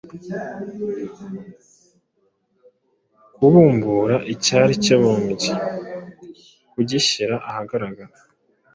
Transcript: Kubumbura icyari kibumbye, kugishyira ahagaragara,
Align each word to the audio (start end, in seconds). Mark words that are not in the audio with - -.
Kubumbura 3.35 4.15
icyari 4.33 4.73
kibumbye, 4.83 5.51
kugishyira 6.71 7.35
ahagaragara, 7.49 8.15